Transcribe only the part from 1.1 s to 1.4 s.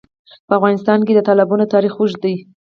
د